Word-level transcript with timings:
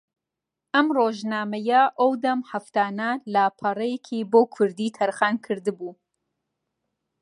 ئەم 0.73 0.87
ڕۆژنامەیە 0.97 1.81
ئەودەم 1.99 2.39
ھەفتانە 2.51 3.09
لاپەڕەیەکی 3.33 4.27
بۆ 4.31 4.41
کوردی 4.53 4.93
تەرخان 4.97 5.35
کردبوو 5.45 5.91